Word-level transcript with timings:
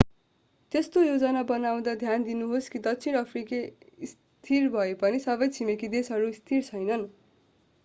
त्यस्तो 0.71 1.01
योजना 1.01 1.43
बनाउँदा 1.49 1.93
ध्यान 1.95 2.23
दिनुहोस् 2.23 2.69
कि 2.69 2.79
दक्षिण 2.87 3.19
अफ्रिका 3.19 3.61
स्थिर 4.07 4.67
भएपनि 4.71 5.19
सबै 5.21 5.51
छिमेकी 5.51 5.93
देशहरू 5.93 6.31
स्थिर 6.33 6.67
छैनन् 6.67 7.07